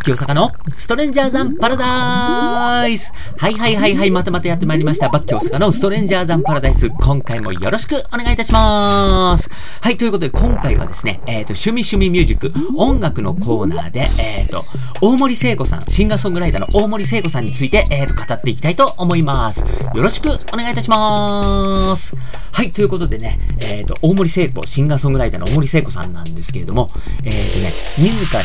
[0.00, 5.08] ッキー大阪のストレンジャーザンパラダイスはいはいはいはい、またまたやってまいりました。
[5.08, 6.90] バッキー大阪のストレンジャーザンパラダイス。
[6.90, 9.50] 今回もよろしくお願いいたします。
[9.80, 14.64] はい、ということで今回はですね、えっ、ー、と、趣味趣味ミュージック、音楽のコーナーで、えっ、ー、と、
[15.00, 19.64] 大森聖子さん、シンガーソングライターの大森聖子さんについて、えっ、ー、と、語っていきたいと思います。
[19.94, 22.14] よろしくお願いいたします。
[22.52, 26.88] はい、ということでね、えっ、と、大森聖子、シンガーソングライターの大森聖子さんなんですけれども、
[27.24, 28.44] えっ、とね、自らを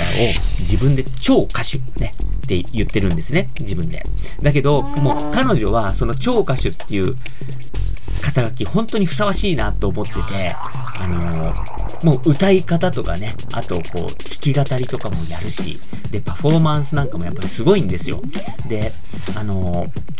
[0.59, 2.11] 自分で超歌手、ね、
[2.43, 3.49] って言ってるんですね。
[3.59, 4.03] 自分で。
[4.41, 7.15] だけど、もう彼女はその超歌手っていう
[8.21, 10.55] 肩書き、本当にふさわしいなと思ってて、
[10.99, 14.07] あのー、もう歌い方とかね、あとこう、弾
[14.41, 15.79] き語りとかもやるし、
[16.11, 18.21] で、パフォーマンスなんかもやっぱりすごいんですよ。
[18.67, 18.91] で、
[19.35, 20.15] あのー、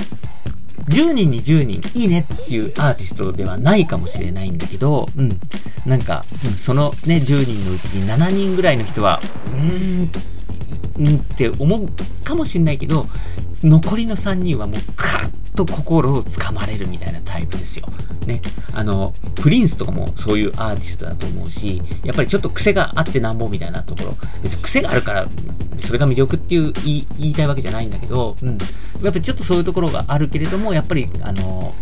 [0.87, 5.39] 10人に10人いいねっていうアーティストではないかもしれないんだけど、うん。
[5.85, 10.34] なんか、うん、そのね、10人のうちに7人ぐらいの人は、うーん、
[10.99, 11.87] んって思う
[12.23, 13.07] かもしんないけど、
[13.63, 17.87] 残りの3人はもうカッと心をつかまれるみたいなタイプですよ。
[18.27, 18.41] ね。
[18.73, 25.27] あの、プリンスとかもそういうアーティストだと思うし、やっぱりちょっと癖があってなんぼみたいなところ、別に癖があるから、
[25.85, 28.49] それが魅力っていう言い言いたいわけじゃないんだけど、うん。
[28.49, 28.57] やっ
[29.03, 31.73] ぱりちょっとそういうところがあるけれども、やっぱり、あの、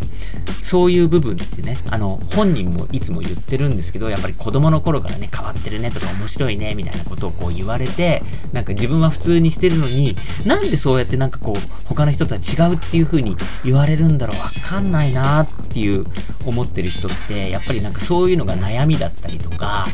[0.61, 16.05] そういう部分ってね、あの、本人もいつも言ってるんですけど、やっぱり子供の頃からね、変わってるねとか面白いね、みたいなことをこう言われて、なんか自分は普通にしてるのに、なんでそうやってなんかこう、他の人とは違うっていう風に言われるんだろう、わかんないなっていう
[16.45, 19.87] 思ってる人って、やっぱりなんかそういうのが悩みだったりとか、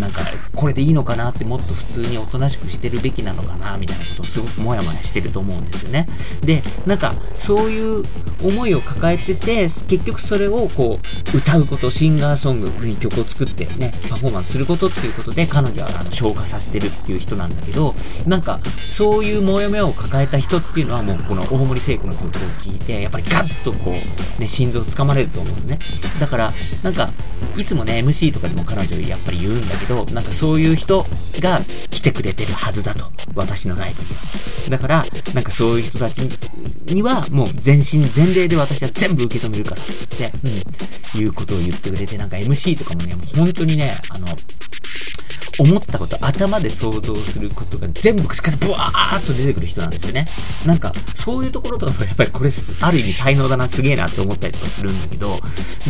[0.00, 0.22] なんか、
[0.54, 6.06] これでいいのかなってもっと普通におとなしくしてるべきなのかなみたいなことをすごくモヤモヤしてると思うんですよね。
[6.42, 8.04] で、なんか、そういう
[8.42, 10.98] 思いを抱えてて、結局それをこ
[11.32, 17.94] う、歌うこと、シンガーソングに曲を作ってね、パフォーマンスすることっていうことで、彼女はあの消化させてるっていう人なんだけど、
[18.26, 23.94] なんか、そういうモヤモヤを抱えた人っていうのはもうこの大森聖子の曲を聴いて、やっぱりガッとこ
[24.38, 25.78] う、ね、心臓をつかまれると思うのね。
[26.20, 26.52] だから、
[26.82, 27.10] なんか、
[27.56, 31.04] いつもね、MC とかでも彼女やっぱり言うんだけど、なんかそういう人
[31.40, 31.60] が
[31.90, 33.10] 来てくれてるはずだと。
[33.34, 34.16] 私のライブには。
[34.70, 36.18] だから、なんかそういう人たち
[36.86, 40.32] には、もう全身全霊で私は全部受け止めるからって、
[41.14, 44.28] うん、いうことを言ってくれて、なんか MC とかもね、もう本当にね、あの、
[45.58, 50.26] 思ったこと、頭で想像することが全部口からブワーッと出てくる人なんですよね。
[50.64, 52.50] なんか、そういうところとかもやっぱりこれ、
[52.80, 55.40] ある意味才能だな、すげえなって思ったりとかするんだけど、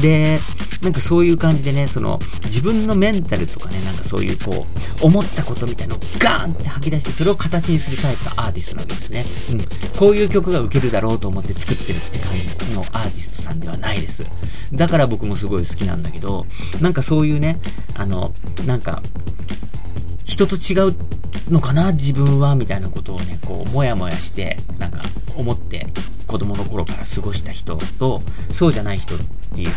[0.00, 0.40] で、
[0.82, 4.66] なんかそういう感じでね、その、自分のメンタルとかね、なんかそういうこ
[5.00, 9.26] う、思ったことみたいのをガーンって吐き出して、それを形にするタイプのアーティストなわけですね。
[9.50, 9.68] うん。
[9.98, 14.24] こういう曲が受けるだろうと思って作ってるって感じのアーティストさんではないです。
[14.72, 16.46] だから僕もすごい好きなんだけど、
[16.80, 17.60] なんかそういうね、
[17.94, 18.32] あの、
[18.66, 19.02] なんか、
[20.24, 20.96] 人と違う
[21.50, 25.02] のかな自分はみたいなことをね、こう、モヤモヤして、なんか、
[25.36, 25.86] 思って、
[26.34, 28.20] 子供の頃から過ごした人と、
[28.52, 29.18] そうじゃない人っ
[29.54, 29.70] ていう、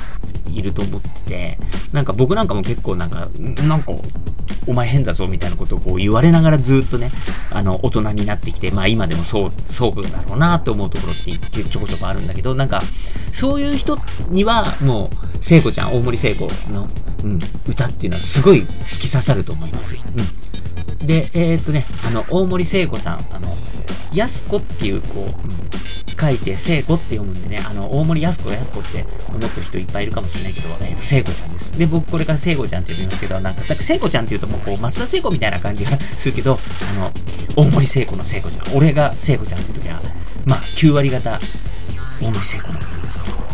[0.50, 1.60] いると思って、
[1.94, 3.28] なんか僕なんかも結構なんか、
[3.68, 3.92] なんか、
[4.66, 7.12] お前変だぞみたいなことをこう言われながらずっとね、
[7.52, 11.32] あの、大人になってきて、まあ今でもそう、そうだろうなと思うところって
[11.64, 12.82] ちょこちょこあるんだけど、なんか、
[13.32, 16.90] そういう人にはもう、聖子ちゃん、大森聖子の、
[17.24, 19.96] うん、歌っていうのはすごい突き刺さると思います。
[19.96, 20.47] うん。
[21.08, 23.48] で、えー、っとね、あの、大森聖子さん、あの、
[24.14, 25.30] やすこっていう、こう、うん、
[26.20, 31.78] 書いて、聖子って読むんでね、あの、大森やすこやすこって思ってる人いっぱいいるかもしれないけど、えー、っと、聖子ちゃんです。
[31.80, 36.60] で、僕これから聖子ちゃんって呼びますけど、なんか、聖子ちゃんって言うともうこう、松田聖子みたいな感じがするけど、
[36.92, 37.12] あの、
[37.56, 40.02] 大森聖子の聖子ちゃん、俺が聖子ちゃんっていう時は、
[40.46, 41.40] まあ、9割方、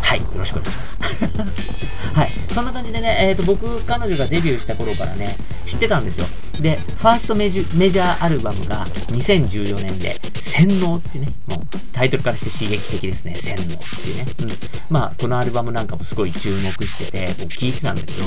[0.00, 0.98] はい、よろしくお願いします。
[2.14, 5.36] はい、そんな感じでね、えっ、ー、と、僕、彼女がデビューした頃からね、
[5.66, 6.26] 知ってたんですよ。
[6.60, 11.60] で、ファーストメジメジャーアルバムが2014年で、洗脳ってね、もう
[11.92, 14.26] タイトルからして刺激的ですね、洗脳っていうね。
[14.38, 14.52] うん。
[14.88, 18.24] まあ、このアルバムなんかもすごい注目してて、僕聞いてたんだけど、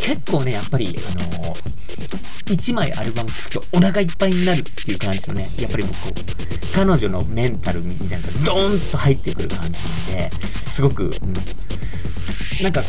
[0.00, 1.49] 結構ね、やっぱり、あのー、
[2.50, 10.30] 1枚アルバム聴くとお腹いっぱいになるっていう感じのね、やっぱり僕、彼女のメンタルみたいなのがドーンと入ってくる感じなんで、
[10.70, 12.82] すごく、うん、なんか、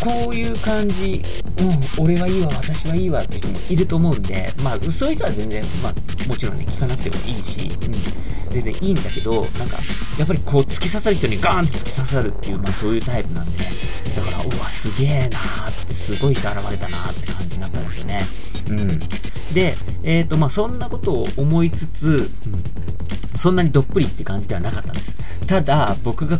[0.00, 1.22] こういう感じ、
[1.58, 9.78] うん、俺はいいわ、私はいいわって人もいると思うんで、まあ、そういう人は全然、まあ、もちろんね、聞かなくてもいいし、うん、全然いいんだけど、なんか、
[10.18, 13.66] やっぱりこう、突き刺さる人にガーンって突き刺さるっていう、まあ、そういうタイプなんで、ね、
[14.16, 18.53] だから、うわ、すげえなーって、すごい人現れたなーって感じになったんですよね。
[18.70, 18.98] うん。
[19.52, 22.84] で、えっ、ー、と、まあ、そんなことを思いつつ、うん
[23.36, 25.16] そんなにどっぷりって感じではなかったんです。
[25.46, 26.38] ただ、僕が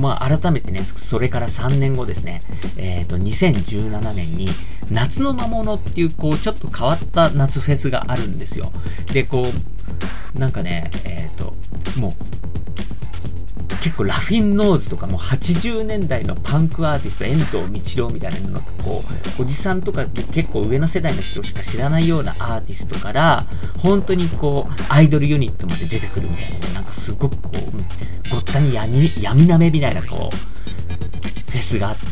[0.00, 2.42] まあ、改めてね、それから3年後ですね、
[2.76, 4.48] えっ、ー、と、2017年に、
[4.90, 8.72] 夏の魔物っていう、こう、ちょっと変わった夏フェスがあるんですよ。
[9.12, 9.46] で、こ
[10.34, 11.54] う、なんかね、えっ、と、
[11.96, 12.49] もう、
[13.82, 19.02] 結構ラフィンノーズとかも80年代のパンクアーティスト、遠藤道郎みたいなのこ
[19.38, 23.46] う、おじさんとか結構上の世代の人しか知らないようなアーティストから、
[23.78, 30.79] 本当にこう、アイドルユニットまで出てくるみたいな、なんかすごくこう、ごったに闇闇なめみたいなこう、
[31.50, 32.04] フェスがあって、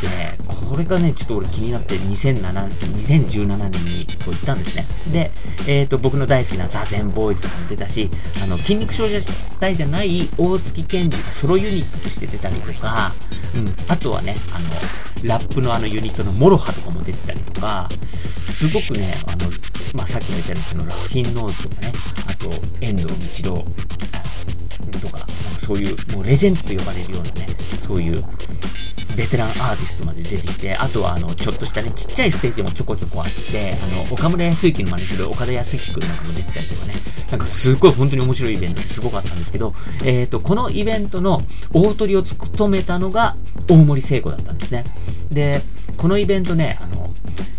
[0.69, 4.87] これがね、ちょっと俺気になって2007 2017年にこう行ったんですね。
[5.13, 5.31] で、
[5.67, 8.11] えっ、ー、と、僕の大好きなザ・ゼンボーイズとかも出たし、
[8.43, 9.19] あの、筋肉少女
[9.61, 13.15] 帯じゃない大槻ケンヂがソロユニットとして出たりとか、
[13.55, 17.89] うん、あとはね、あの、ラップのあのユニットの MOROHA とかも出てたりとか、
[18.59, 19.51] すごくね、あの、
[19.95, 21.93] まあ、さっきも言ったようにそのラフィンノーズとかね、
[22.27, 22.51] あと、
[22.81, 23.65] 遠藤ミチロウ
[25.01, 27.47] とか、なんかそういう、もうレジェンドと呼ばれるようなね、
[27.81, 28.23] そういう、
[29.19, 36.95] ベテランアーティストまで出てきて、あとはあの、ちょっとしたね、ちっちゃいステージもちょこちょこあって、あの、岡村靖幸の真似する岡田康之くんなんかも出てたりとかね、
[37.33, 39.75] なんかすごい本当に面白いイベントですごかったんですけど、
[40.05, 41.41] えっ、ー、と、このイベントの
[41.73, 43.35] 大トリを務めたのが
[43.69, 44.85] 大森聖子だったんですね。
[45.33, 45.63] で、
[45.97, 47.13] このイベントね、あの、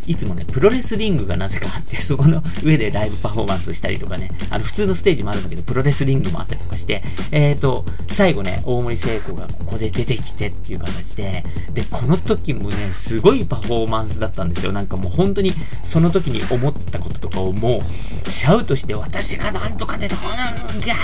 [0.09, 14.71] いつもね、プロレスリングがなぜかあって、そこの上でライブパフォーマンスしたりとかね、あの、普通のステージもあるんだけど、プロレスリングもあったりとかして、えっ、ー、と、最後ね、大森聖子がここで出てきてっていう形で、で、この時もね、すごいパフォーマンスだったんですよ。
[14.71, 15.53] なんかもう本当に、
[15.83, 20.95] その時に思ったこととかをもう、シャウトして、私がなんとかでどうなんギャ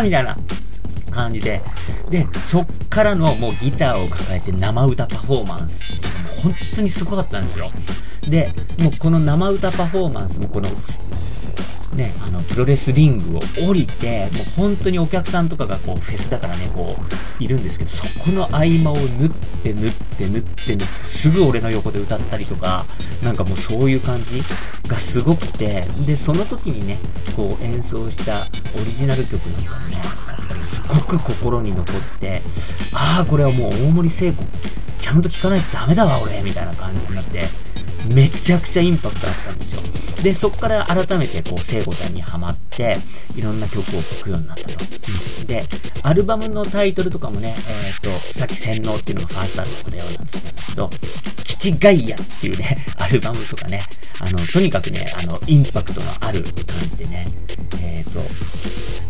[0.00, 0.38] ーみたいな。
[1.10, 1.62] 感じで、
[2.10, 7.70] で、そっからのもうギターを抱えて生歌パフォーマンスっていうのも本当にすごかったんですよ。
[8.30, 10.68] で、もうこの生歌パフォーマンスもこの、
[11.94, 19.30] ね、あの、プロレスリングを降りて、もう本当にお客さんとかがこう、フェスだからね、こう、いるんですけど、そこの合間を縫っ
[19.62, 22.84] て縫って縫って縫って、すぐ俺の横で歌ったりとか、
[23.22, 24.42] なんかもうそういう感じ
[24.88, 26.98] がすごくて、で、その時にね、
[27.36, 28.42] こう演奏した
[28.80, 30.02] オリジナル曲なんかもね、や
[30.44, 32.42] っぱりすごく心に残って、
[32.92, 34.44] ああ、これはもう大森聖子、
[34.98, 37.48] ちゃんと聴かないとダメだわ、俺、みたいな感じになって、
[38.12, 39.82] めちゃくちゃインパクトあったんですよ。
[40.22, 42.96] で、そこから改めてこう、聖子ちゃんにハマって、
[43.36, 44.84] いろんな曲を聴くようになったと。
[45.40, 45.66] うん、で、
[46.02, 50.90] アルバムのタイトルとかもね、えっ、ー、と、さっき洗脳っていうのがファーストアルバムだよなんて言ったんですけど、
[51.44, 53.84] キチガイアっていうね、 アルバムとかね、
[54.18, 57.26] あの、とにかくね、あの、インパクトのある感じでね、
[57.82, 58.22] えっ、ー、と、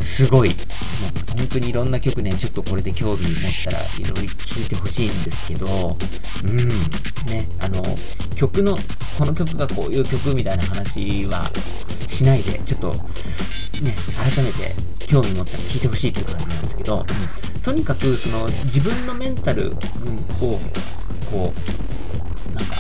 [0.01, 5.97] すごい、もう本当にいろんな曲ね、ちょっとこれで興味持ったらいろいろ聴いてほしいんですけど、
[6.45, 6.69] うん、
[7.27, 7.83] ね、あの、
[8.37, 8.77] 曲の、
[9.19, 11.51] この曲がこういう曲みたいな話は
[12.09, 12.93] しないで、ちょっと、
[13.83, 13.97] ね、
[14.35, 14.75] 改めて
[15.07, 17.05] 興味持ったら聴いてほしいっていう感じなんですけど、
[17.55, 19.71] うん、とにかく、その、自分のメンタル、を、
[21.31, 21.53] こ
[22.53, 22.77] う、なんか、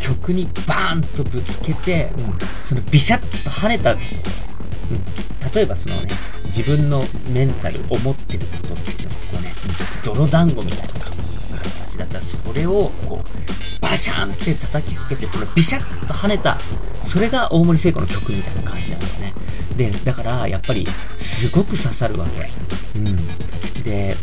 [0.00, 3.98] 曲にバーンとぶつけて、うん、そのビシャッと跳ねた、うん、
[5.54, 6.02] 例えばそのね、
[6.46, 9.54] 自分のメンタル、思ってることっていうのがこうね、
[10.04, 16.58] 泥団子みたいな形だったら、それをこう、バシャンって叩きつけて、そのビシャッと跳ねた、
[17.02, 19.32] それが大森聖子の曲みたいな感じなんですね。
[19.76, 20.86] で、だからやっぱり
[21.18, 22.50] すごく刺さるわけ。
[22.98, 23.82] うん。
[23.82, 24.16] で、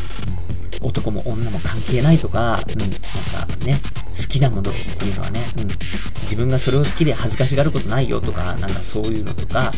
[0.81, 3.79] 男も女も関係ないとか、うん、なんかね、
[4.15, 5.67] 好きなものっていうのはね、うん、
[6.23, 9.71] 自分がそれを好きで恥ずかしがることないよとか、なんかそういうのとか、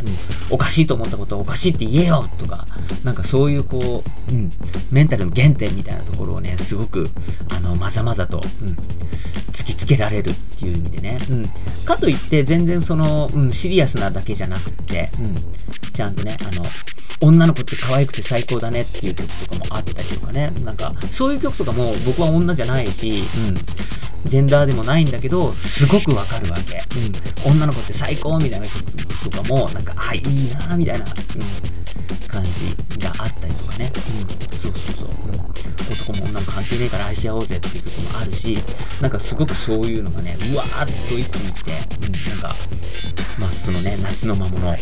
[0.50, 2.66] うん、おかしいと思ったことはおかしいって言えよとか、
[3.04, 4.50] なんかそういうこう、うん、
[4.92, 7.08] メンタルの原点みたいなところをね、すごく、
[7.50, 8.78] あの、まざまざと、うん、
[9.56, 11.46] 突きつけられるっていう意味でね、うん、
[11.86, 16.66] かといって全然その、うん、シリアスなだけじゃなくて、うん、ちゃんとね、あの、
[17.22, 20.52] 女の子って可愛くて最高だねっていう曲とかもあったりとかね。
[20.64, 23.56] なんか、そういう曲とかも僕は女じゃないし、うん。
[24.30, 26.84] ジェンダーでもないんだけど、すごくわかるわけ。
[27.46, 27.52] うん。
[27.52, 31.14] 女の子って最高みたいな曲とかも、なんか、あ、いいなみたいな、うん、
[32.36, 33.92] 感じがあったりとかね。
[34.52, 34.58] うん。
[34.58, 35.10] そうそうそう。
[35.94, 38.58] 男も女も関係ねえから愛し合おうぜっていう曲もあるし、
[39.02, 41.72] なんかすごくそういうのがね、うわーっと一気に来て、
[42.08, 42.56] うん、なんか、
[43.40, 44.74] まあそのね、夏の魔物か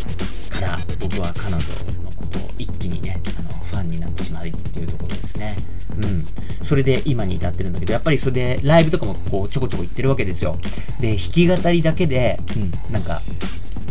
[0.62, 5.56] ら僕は彼女のことを一気にね、あの、ファンになってしまうっていうところですね。
[6.02, 6.26] うん。
[6.64, 10.56] それで今に至ってるんだけど、やっぱりそれでライブとかもこうちょこちょこ行ってるわけですよ。
[11.00, 13.22] で、弾き語りだけで、うん、なんか、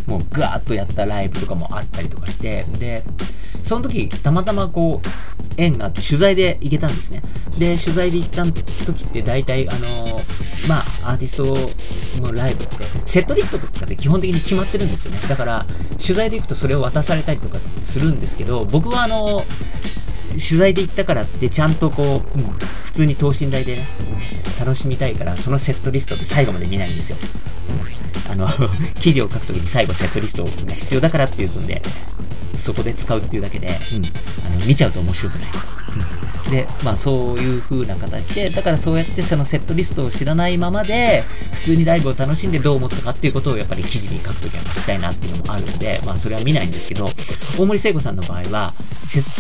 [0.07, 3.05] もうガーッとやったライブとかもあったりとかして、で、
[3.63, 5.09] その時、たまたまこう、
[5.57, 7.23] 縁があって取材で行けたんですね。
[7.59, 8.45] で、取材で行った
[8.85, 12.77] 時って大体、あのー、まあ、アーティストのライブって、
[13.07, 15.21] セットリストとかって基本的に決まってるんですよね。
[15.29, 15.67] だから、
[16.01, 19.45] 取材で行くとそれを渡されたりとかするんですけど、僕はあのー、
[20.33, 22.45] 取材で行ったからってちゃんとこう、うん、
[22.85, 23.87] 普通に等身大でね、
[24.59, 27.19] 楽しみたいから、そのセットリストって最後まで見ないんですよ。
[28.31, 28.49] あの、
[29.01, 31.83] 記事を書くときに最後セットリストが必要だからっていうので、
[32.57, 33.75] そこで使うっていうだけで、うん、
[34.47, 35.82] あの見ちゃうと面白くないから。
[36.53, 47.11] で、まあそういう風な形で、だからそうやってそのセットリストを知らないままで、普通にライブを楽しんでどう思ったかっていうことをやっぱり記事に書くときは書きたいなっていうのもあるので、まあそれは見ないんですけど、
[47.59, 48.75] 大森聖子さんの場合は、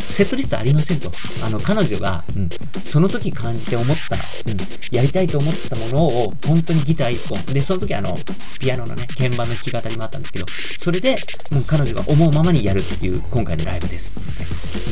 [0.08, 1.10] セットリストありませんと。
[1.42, 2.50] あの、彼女が、うん、
[2.84, 4.18] その時感じて思った、う
[4.54, 4.56] ん、
[4.90, 7.54] やりたいと思ったものを、本当にギター一本。
[7.54, 8.18] で、その時あの、
[8.58, 10.46] ピアノのね、鍵盤の弾き語りもあったんですけど、
[10.78, 11.16] それで、
[11.50, 14.12] もう彼女が思うままにやるっていう今回のライブです。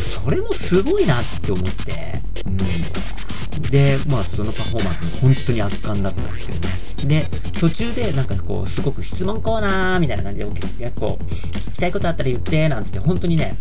[0.00, 2.09] それもすごいなって思って、
[2.46, 3.62] うん。
[3.70, 6.80] で、まあそのパフォーマンスも本当に圧巻だったんですけどね。
[7.06, 7.26] で、
[7.58, 13.56] 途中でなんかこう、すごく質問コーナーみたいな感じで、結構、聞きたいことあったら言って、なんつって、本当にね、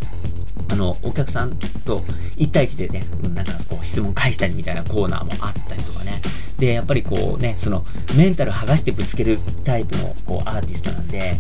[0.71, 1.51] あの、お客さん
[1.85, 1.99] と
[2.37, 3.03] 1対1でね、
[3.33, 6.21] なんかこう質問返したりみたいなコーナーもあったりとかね。
[6.59, 7.83] で、やっぱりこうね、その
[8.15, 11.33] メンタル剥がしてぶつけるタイプのこうアーティストなんで、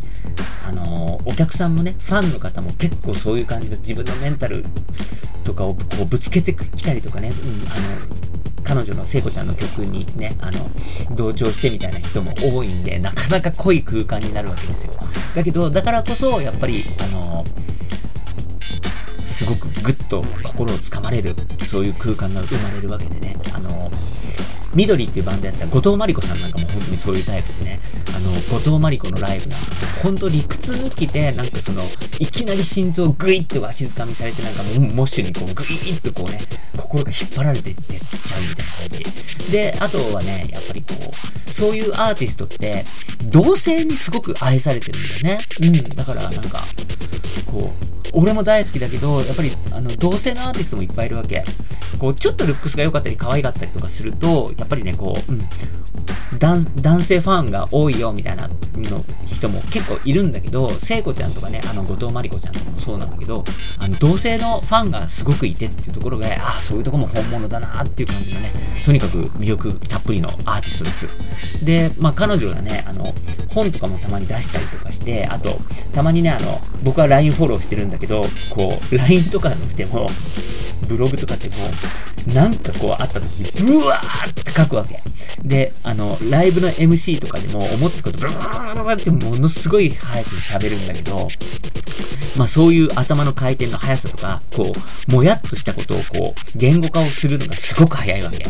[0.67, 4.63] あのー、お客さんもね、ファンの方も結構そういう感じで自分のメンタル
[5.49, 10.69] とかをこうぶつけてきたりとかね、うん、あの、彼女の聖子ちゃんの曲にね、あの、
[11.15, 14.93] 同調してみたいな人も多いんで、なかなか濃い空間になるわけですよ。
[15.35, 17.43] だけど、だからこそ、やっぱり、あの
[19.25, 23.68] すごくぐっと心をつかまれる、そういう空間が生まれるわけでね、あの、
[24.73, 27.79] 緑っていうバンドやったら後藤真理子さんなんかも本当にそういうタイプでね、
[28.15, 29.67] あの、後藤真理子のライブなんか、
[30.03, 31.83] 本当理屈抜きで、なんかその、
[32.19, 36.45] いきなり心臓グイッとわしづかみされて、なんかもう、モッシュにこう、グイッとこうね、
[36.77, 37.75] 心が引っ張られていっ
[38.23, 39.51] ちゃうみたいな感じ。
[39.51, 40.95] で、あとはね、やっぱりこ
[41.47, 42.85] う、そういうアーティストって、
[43.25, 45.39] 同性にすごく愛されてるんだよね。
[45.61, 46.65] うん、だからなんか、
[47.45, 51.43] こう、俺も大好きだけど、やっぱり、あの、同性のアーティストもいっぱいいるわけ。
[51.99, 55.39] こう、ちょっとルックスが良かったり可愛かったりとかすると、やっぱりね、こう、うん、
[56.37, 63.43] 男性ファンが多いよみたいなの人も結構いるんだけど、聖子ちゃんとかね、あの、後藤真理子ちゃんとかもそうなんだけど、
[63.79, 68.51] あの、同性のファンがすごくいてっていうところが、ああ、そういうとこも本物だなっていう感じのね、
[68.85, 71.07] とにかく魅力たっぷりのアーティストです。
[71.65, 73.05] で、まあ、彼女がね、あの、
[73.53, 75.57] 本とかもたまに出したりとかして、あと、
[75.93, 80.09] たまにね、あの、僕は LINE フォローしてるんだけど、こう、LINE とかなくても、
[80.87, 81.55] ブログとかってこ
[82.27, 84.99] う、なんかこうあった時に、ブワーって書くわけ。
[85.43, 91.27] で、あの、ライブの MC とかでも思ったことブワーってものすごい早く喋るんだけど、
[92.35, 94.73] まあそういう頭の回転の速さとか、こ
[95.07, 98.45] う、もやっとしたことをこう、言語化をするのがすごく早いわけ。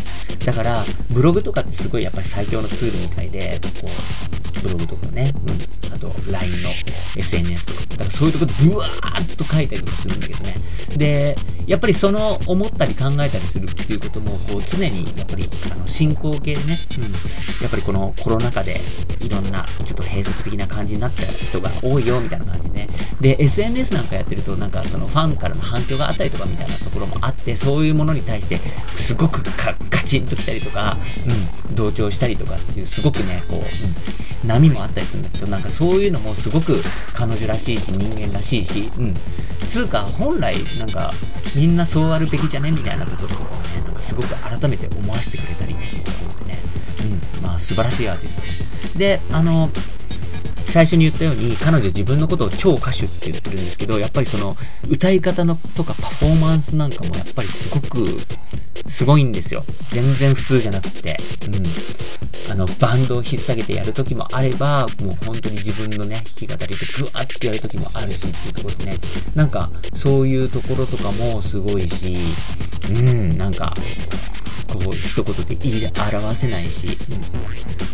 [0.46, 6.70] だから、ブログとかってすごいやっぱり最強のツールみたいで、こう、ブログとかね、うん、あと LINE の
[7.18, 10.56] SNS とか、だからそういうとこでブワーっと書いたりとかするんだけどね。
[10.96, 11.38] で、
[11.68, 17.04] やっぱりその思ったり考えたりするっていうことも、こう常にやっぱり、あの、進行形でね、うん、
[17.62, 18.82] やっぱりこのコロナ禍で
[19.20, 22.69] いろんなちょっと閉塞的な感じになった人が多いよみたいな感じ
[23.22, 28.60] で、SNS なんかやってると、なんかそのファンからの反響があったりとかみたいなところもあって、そういうものに対して
[28.96, 29.74] すごくカ
[30.06, 30.98] チンときたりとか、
[31.70, 36.82] うん、同調したりとかっていう、すごくね、こう、うん、波もあったりするんだけど、なんかそういうのもすごく
[37.14, 39.14] 彼女らしいし、人間らしいし、うん。
[39.68, 41.14] つうか、本来、なんか、
[41.56, 46.60] みんなそうあるべきじゃねみたいなころとかをね、なんかすごく改めて思わせてくれたりっていうところでね、
[47.38, 48.98] うん、まあ素晴らしいアーティストです。
[48.98, 49.70] で、あの、
[50.70, 54.56] 最初に言ったように、彼女自分のことを超歌手って言ってるんですけど、やっぱりその、
[54.88, 58.20] 歌い方のとかパフォーマンスなんかもやっぱりすごく、
[58.88, 59.66] すごいんですよ。
[59.90, 61.20] 全然普通じゃなくて。
[61.48, 62.52] うん。
[62.52, 68.98] あの、バンドを引っ提げてやるときもあれば、もう本当に自分のね、弾き語りでグワーってやるときもあるしっていうところでね、
[69.36, 72.18] なんか、そういうところとかもすごいし、
[72.90, 73.74] うん、なんか、
[74.68, 77.89] こう、一言で言い表せないし、うん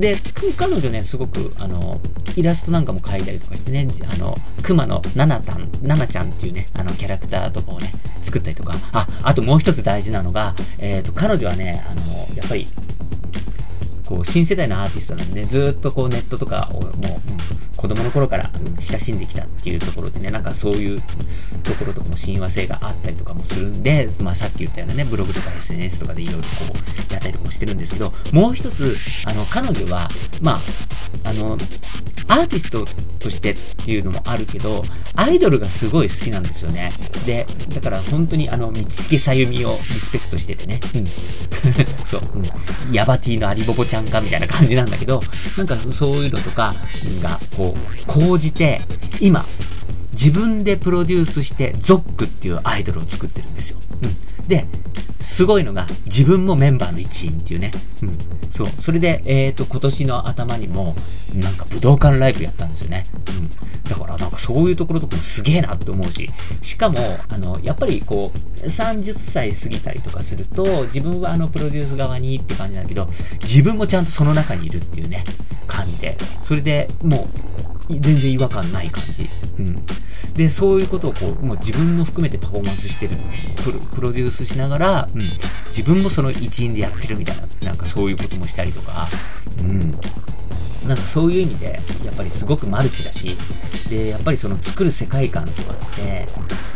[0.00, 0.16] で、
[0.56, 2.00] 彼女ね、すごく、あの、
[2.34, 7.92] イラストなんかも描いたりとかしてね、あの、熊のナナタン、ナナちゃんっていうね、あの、キャラクターとかをね、
[8.24, 12.66] 作ったりとか、あ、あともう一つ大事なのが、えっ、ー、と、彼女はね、あの、やっぱり、
[14.06, 17.39] こう、新世代のアーティストなんで、ずっとこう、ネットとかをもう、
[17.80, 21.00] 子供の頃から親しんできたっていうところでね、なんかそういう
[21.64, 26.46] ところとかも親和性があったりとかもするんで、まあさっき言ったようなね、ブログとか SNS とかでいろいろこ
[27.08, 30.10] うやったりとかもしてるんですけど、もう一つ、あの、彼女は、
[30.42, 30.60] ま
[31.24, 31.56] あ、あの、
[32.30, 32.86] アーティスト
[33.18, 34.84] としてっていうのもあるけど、
[35.16, 36.92] アイドルがすごい好きなんですよね。
[37.26, 37.44] で、
[37.74, 40.78] だから本当にあの、道重さゆみをリスペクトしててね。
[40.94, 41.06] うん。
[42.06, 42.44] そう、うん。
[42.92, 45.20] ヤバティのアリボボちゃんかみたいな感じなんだけど、
[45.56, 46.76] なんかそういうのとか
[47.20, 48.80] が、こう、講じて、
[49.20, 49.44] 今、
[50.12, 53.78] 自分でプロデュースして、ゾックっていうアイドルを作ってるんですよ。
[54.02, 54.46] うん。
[54.46, 54.66] で、
[55.20, 57.70] すごいのが、自分もメンバーの一員っていうね。
[58.02, 58.18] うん。
[58.50, 58.68] そう。
[58.78, 60.94] それで、えっ、ー、と、今年の頭にも、
[61.34, 63.04] なんか武道館ライブやったんですよね。
[63.28, 63.90] うん。
[63.90, 66.28] だからなんかそういうところとかもすげえなって思うし、
[66.62, 66.98] しかも、
[67.28, 73.08] あの、やっぱりこう、30歳過ぎたりとかすると、自分はあの、プロデュース側にって感じなんだけど、
[73.42, 75.24] 自分もちゃんとその中にいるっていうね、
[75.66, 79.28] 感じで、それでもう、全然違和感ない感じ。
[79.58, 79.84] うん。
[80.34, 83.12] で、そういうことをこう、もう自分も含めてパフォーマンスしてる、
[83.94, 85.22] プロデュースしながら、うん、
[85.66, 89.08] 自分もその一員でやってるみたいな、なんかそういうこともしたりとか、
[89.60, 89.92] うん。
[90.88, 93.36] なんかそういう意味で、やっぱりすごくマルチだし、
[93.90, 96.26] で、やっぱりその作る世界観とかって、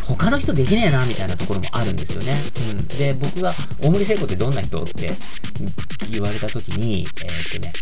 [0.05, 2.43] 他の人できねえな、みたいなところもあるんですよね。
[2.71, 2.87] うん。
[2.87, 5.11] で、僕が、大森聖子ってどんな人って
[6.11, 7.73] 言われた時に、えー、っとね、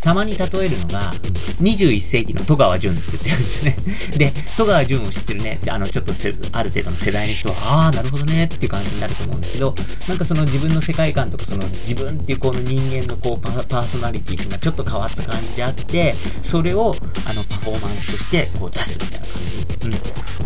[0.00, 1.12] たまに例えるのが、
[1.60, 3.76] 21世紀の戸川淳って言ってるんですよね。
[4.16, 6.12] で、戸川淳を知ってるね、あの、ちょっと
[6.52, 9.74] ある程度の世代の人は、ああ、なるほどねっていう感じになると思うんですけど、
[10.08, 19.98] なんかその自分の世界観とか、その自分っていうこの人間のこうパ、ーソナリティっていうのがちょっと変わった感じであって、それを、あの、パフォーマンスとしてこう出すみたいな感じ、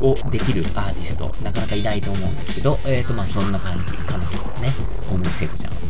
[0.03, 4.73] うん、をできるアーティスト、なかなかいないと思うんですけど、えっ、ー、と、まあそんな感じ、彼女はね、
[5.09, 5.84] 大森聖子ちゃんは。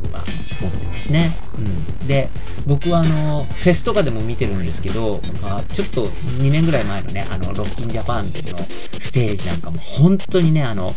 [0.61, 1.37] 持ってますね。
[1.59, 2.07] うん。
[2.07, 2.29] で、
[2.67, 8.59] 僕はあの、フェスとかでも見てるんですけど、まあ、ちょっと2年ぐらい前のね、あの、ロッキンジャパンでの
[8.99, 10.95] ステージなんかも本当にね、あの、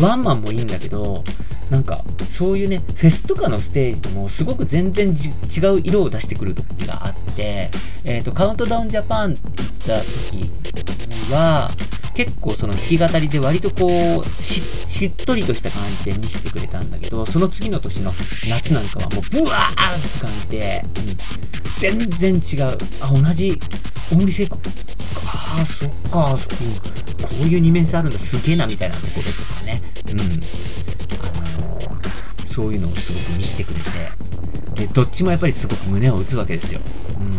[0.00, 1.24] ワンマンもいいんだけど、
[1.70, 7.70] なんか、そういうね、フェスとかのステージもすごく全然違う色を出してくる時があって、
[8.04, 9.40] えっ、ー、と、カウントダウンジャパンって
[9.86, 10.04] 言った
[10.84, 11.70] 時は、
[12.16, 18.14] 結構その弾き語りで割とこうし、しっとりとした感じで見せてくれたんだけど、その次の年の
[18.48, 21.16] 夏なんかはもうブワーって感じで、うん、
[21.76, 22.78] 全然違う。
[23.00, 23.60] あ、同じ、
[24.10, 24.56] 大森聖子。
[25.26, 26.54] ああ、そっか、そこ
[27.42, 29.82] ういう二面性あるんだ、すげえな、みたいなところとかね。
[30.10, 30.20] うん。
[30.20, 30.24] あ
[31.60, 33.80] のー、そういうのをすごく見せてくれ
[34.74, 36.80] て、で、どっちもやっぱりすごく胸を打つわけですよ。
[37.20, 37.35] うん。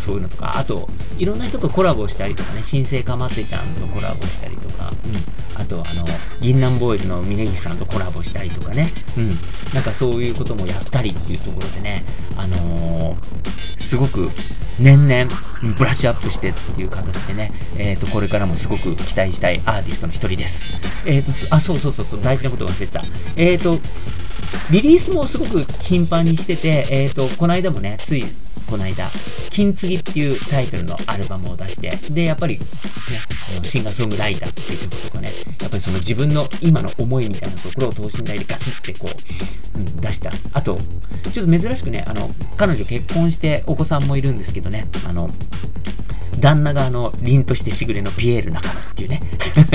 [0.00, 0.88] そういうのとか、あと、
[1.18, 5.60] いろんな人とコラボしたりとかね、新生かまってちゃんとコラボしたりとか、うん。
[5.60, 6.04] あと、あの、
[6.40, 9.28] 銀杏ボーイズの峯岸さんとコラボしたりとかね、うん。
[9.74, 12.02] なんかそういうこともやったりっていうところでね、
[12.36, 14.30] あのー、すごく
[14.78, 15.30] 年々
[15.76, 20.80] ブラッシュアップしてっていう形でね、えっ、ー、と、これからもすごく期待したいアーティストの一人です。
[21.04, 23.02] えっ、ー、と、あ、そうそうそうそう、大事なこと忘れてた。
[23.36, 23.78] えっ、と、
[24.70, 28.24] リリースもすごく頻繁にしてて、えっ、と、この間もね、つい
[28.70, 29.10] この間、
[29.50, 32.66] 金継ぎっていうタイトルのアルバムを出して、で、やっぱり、ね、
[33.64, 39.08] シンガーソングライターっていう曲とかね、やっぱりその自分の今の思いみたいなところを等身大でガツってこ
[39.74, 40.30] う、うん、出した。
[40.52, 40.78] あと、
[41.32, 45.28] ちょっと珍しくね、あの、彼女結婚してお子さんもいるんですけどね、あの、
[46.40, 49.20] 旦那があの、凛としてしぐれのピエール中野っていうね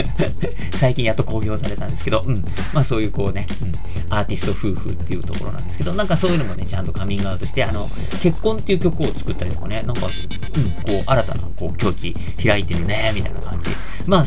[0.75, 2.43] 最近やっと公表されたんですけど、うん。
[2.73, 7.89] まあそういうこうね、うん、アーティスト夫婦っていうところなんですけど、なんかそういうのもね、ちゃんとカミングアウトして、あの、
[8.21, 13.69] 結婚っていう曲を作ったりとかね、なんか、うん、こう、新たな、こう、境地開いてるね、みたいな感じ。
[14.06, 14.25] まあ、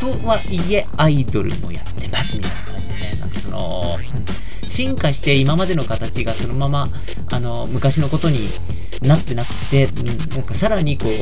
[0.00, 3.98] とはいえ、アイドルもやってます、みたいな感じでね、なんかその、
[4.62, 6.88] 進化して今までの形がそのまま、
[7.30, 8.50] あの、昔のことに
[9.02, 11.16] なってなくて、うん、なんかさらにこう、うん、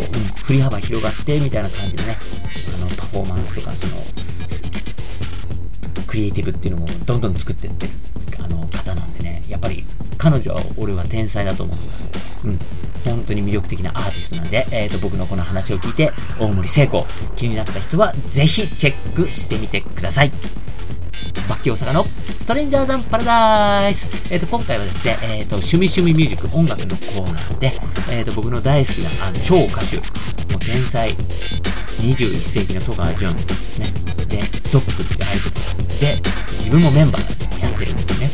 [0.45, 2.19] 振り幅広がってみたいな感じでね、
[2.75, 4.03] あの、パフォーマンスとか、その、
[6.07, 7.93] クリエイティブっていうのもどんどん作ってってる、
[8.39, 9.85] あの、方なんでね、やっぱり
[10.19, 12.47] 彼女は俺は天才だと思ってます。
[12.47, 12.59] うん。
[13.05, 17.05] 本当に魅力的なアーティストなんで、えっ、ー、と、僕のこの話を聞いて、大森聖子、
[17.35, 20.33] 気になった人はぜひチェックしてみてください。
[21.49, 24.09] バッキー大阪のストレンジャーザンパラダイス。
[24.31, 27.73] えっ、ー、と、今回はですね、えっ、ー、と、趣味趣味ミュージック音楽のコーナーで、
[28.11, 30.03] えっ、ー、と、僕の大好きな、あの、超歌手、も
[30.57, 31.15] う天才、
[32.01, 33.45] 21世紀の戸川淳、ね、
[34.29, 36.15] で、ゾックってアイドルで、
[36.59, 38.31] 自分もメンバーでやってるんでね、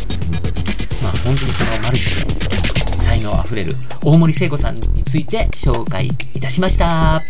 [1.01, 7.22] うん、まあ、本当にそのマルチの才能あふれる大森聖子さんについて紹介いたしました。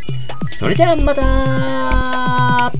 [0.51, 2.73] それではまた